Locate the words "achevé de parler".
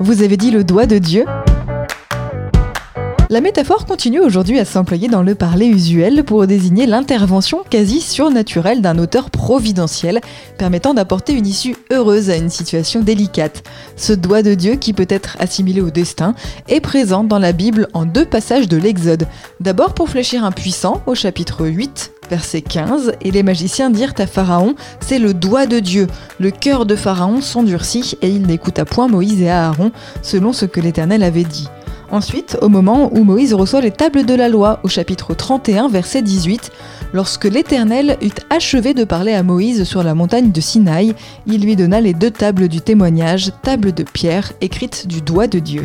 38.48-39.34